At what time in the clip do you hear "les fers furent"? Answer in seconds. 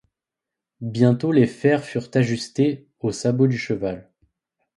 1.31-2.09